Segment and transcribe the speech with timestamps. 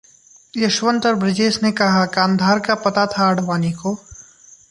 [0.53, 3.93] यशवंत और ब्रजेश ने कहा, कांधार का पता था आडवाणी को